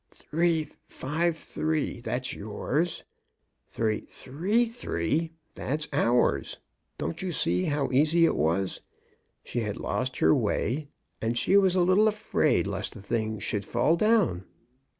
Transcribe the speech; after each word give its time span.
"353— 0.09 1.99
that's 2.01 2.33
yours; 2.33 3.03
333— 3.67 5.29
that's 5.53 5.85
ourc. 5.93 6.57
Don't 6.97 7.21
you 7.21 7.31
see 7.31 7.65
how 7.65 7.87
easy 7.91 8.25
it 8.25 8.35
was? 8.35 8.81
She 9.43 9.59
had 9.59 9.77
lost 9.77 10.17
her 10.17 10.33
way, 10.33 10.87
and 11.21 11.37
she 11.37 11.55
was 11.55 11.75
a 11.75 11.81
little 11.81 12.07
afraid 12.07 12.65
lest 12.65 12.93
the 12.95 13.01
thing 13.03 13.37
should 13.37 13.63
fall 13.63 13.95
down." 13.95 14.45